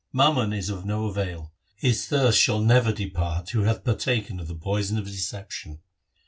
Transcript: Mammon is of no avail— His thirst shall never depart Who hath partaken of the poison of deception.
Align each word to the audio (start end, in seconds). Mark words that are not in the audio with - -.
Mammon 0.11 0.51
is 0.51 0.71
of 0.71 0.83
no 0.83 1.05
avail— 1.05 1.53
His 1.75 2.07
thirst 2.07 2.39
shall 2.39 2.59
never 2.59 2.91
depart 2.91 3.51
Who 3.51 3.65
hath 3.65 3.83
partaken 3.83 4.39
of 4.39 4.47
the 4.47 4.55
poison 4.55 4.97
of 4.97 5.05
deception. 5.05 5.79